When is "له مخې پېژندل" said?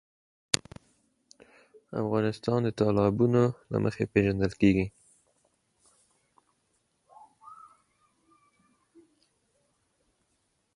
3.71-4.51